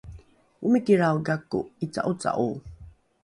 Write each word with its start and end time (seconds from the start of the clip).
omikilrao 0.65 1.17
gako 1.27 1.59
’ica’oca’o 1.85 2.49